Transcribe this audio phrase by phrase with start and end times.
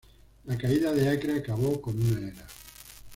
[0.45, 2.47] La caída de Acre acabó con una era.